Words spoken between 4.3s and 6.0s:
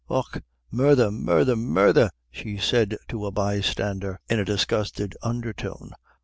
in a disgusted undertone.